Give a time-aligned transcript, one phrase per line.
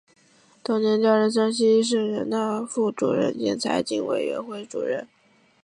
[0.63, 5.07] 同年调任山西省人大副主任兼财经委员会主任。